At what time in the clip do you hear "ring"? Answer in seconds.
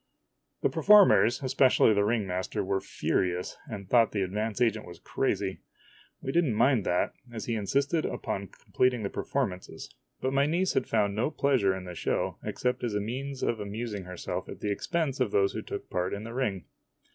2.03-2.25, 16.33-16.65